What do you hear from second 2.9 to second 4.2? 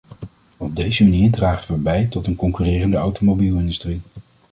automobielindustrie.